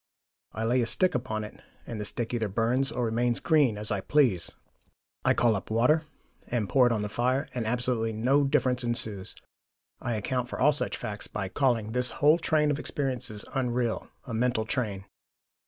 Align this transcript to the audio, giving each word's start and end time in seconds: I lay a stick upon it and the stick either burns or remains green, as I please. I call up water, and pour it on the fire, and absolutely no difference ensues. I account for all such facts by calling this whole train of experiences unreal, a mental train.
I 0.53 0.63
lay 0.63 0.81
a 0.81 0.87
stick 0.87 1.13
upon 1.13 1.43
it 1.43 1.61
and 1.85 2.01
the 2.01 2.05
stick 2.05 2.33
either 2.33 2.47
burns 2.49 2.91
or 2.91 3.05
remains 3.05 3.39
green, 3.39 3.77
as 3.77 3.91
I 3.91 4.01
please. 4.01 4.51
I 5.23 5.35
call 5.35 5.55
up 5.55 5.69
water, 5.69 6.05
and 6.47 6.67
pour 6.67 6.87
it 6.87 6.91
on 6.91 7.03
the 7.03 7.07
fire, 7.07 7.47
and 7.53 7.67
absolutely 7.67 8.11
no 8.11 8.43
difference 8.43 8.83
ensues. 8.83 9.35
I 9.99 10.15
account 10.15 10.49
for 10.49 10.59
all 10.59 10.71
such 10.71 10.97
facts 10.97 11.27
by 11.27 11.49
calling 11.49 11.91
this 11.91 12.13
whole 12.17 12.39
train 12.39 12.71
of 12.71 12.79
experiences 12.79 13.45
unreal, 13.53 14.07
a 14.25 14.33
mental 14.33 14.65
train. 14.65 15.05